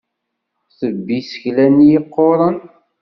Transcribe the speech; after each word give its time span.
Tebbi 0.77 1.15
isekla-nni 1.19 1.87
yeqquren. 1.91 2.57